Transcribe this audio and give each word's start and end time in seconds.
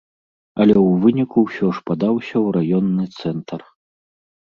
Але 0.63 0.73
ў 0.79 0.93
выніку 1.01 1.37
ўсё 1.47 1.67
ж 1.79 1.83
падаўся 1.89 2.35
ў 2.45 2.47
раённы 2.57 3.05
цэнтр. 3.21 3.61